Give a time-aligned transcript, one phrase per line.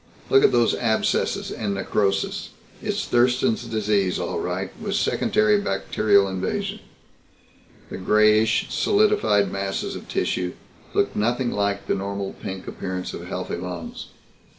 [0.31, 2.49] "Look at those abscesses and necrosis.
[2.81, 6.79] It's Thurston's Disease, all right, with secondary bacterial invasion."
[7.91, 10.53] The grayish solidified masses of tissue
[10.95, 14.07] looked nothing like the normal pink appearance of healthy lungs.